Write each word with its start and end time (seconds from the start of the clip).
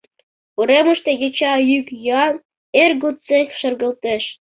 Уремыште 0.59 1.11
йоча 1.21 1.53
йӱк-йӱан 1.69 2.33
эр 2.83 2.91
годсек 3.01 3.47
шергылтеш. 3.59 4.23